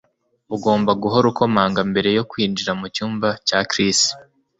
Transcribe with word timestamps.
Ugomba 0.55 0.91
guhora 1.01 1.25
ukomanga 1.31 1.79
mbere 1.91 2.09
yo 2.17 2.23
kwinjira 2.31 2.71
mucyumba 2.79 3.27
cya 3.47 3.59
Chris 3.69 3.99